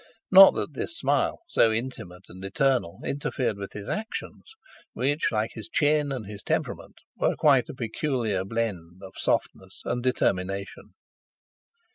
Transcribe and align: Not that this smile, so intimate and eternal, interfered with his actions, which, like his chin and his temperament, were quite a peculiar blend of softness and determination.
Not 0.31 0.55
that 0.55 0.73
this 0.73 0.97
smile, 0.97 1.43
so 1.47 1.71
intimate 1.71 2.23
and 2.27 2.43
eternal, 2.43 3.01
interfered 3.05 3.57
with 3.59 3.73
his 3.73 3.87
actions, 3.87 4.51
which, 4.93 5.31
like 5.31 5.51
his 5.53 5.69
chin 5.69 6.11
and 6.11 6.25
his 6.25 6.41
temperament, 6.41 6.95
were 7.17 7.35
quite 7.35 7.69
a 7.69 7.75
peculiar 7.75 8.43
blend 8.43 9.03
of 9.03 9.13
softness 9.15 9.83
and 9.85 10.01
determination. 10.01 10.95